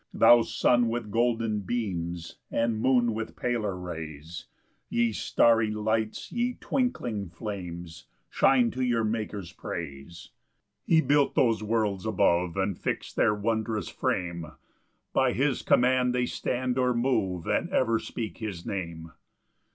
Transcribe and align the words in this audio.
2 0.13 0.17
Thou 0.17 0.41
sun 0.41 0.87
with 0.89 1.11
golden 1.11 1.59
beams, 1.59 2.39
And 2.49 2.81
moon 2.81 3.13
with 3.13 3.35
paler 3.35 3.77
rays; 3.77 4.47
Ye 4.89 5.11
starry 5.11 5.69
lights, 5.69 6.31
ye 6.31 6.57
twinkling 6.59 7.29
flames, 7.29 8.07
Shine 8.27 8.71
to 8.71 8.81
your 8.81 9.03
Maker's 9.03 9.53
praise. 9.53 10.31
3 10.87 10.95
He 10.95 11.01
built 11.01 11.35
those 11.35 11.61
worlds 11.61 12.07
above, 12.07 12.57
And 12.57 12.75
fix'd 12.75 13.15
their 13.15 13.35
wondrous 13.35 13.89
frame; 13.89 14.53
By 15.13 15.33
his 15.33 15.61
command 15.61 16.15
they 16.15 16.25
stand 16.25 16.79
or 16.79 16.95
move, 16.95 17.45
And 17.45 17.69
ever 17.69 17.99
speak 17.99 18.39
his 18.39 18.65
Name. 18.65 19.11